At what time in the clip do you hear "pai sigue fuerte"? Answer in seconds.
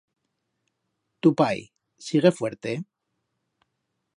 1.41-2.73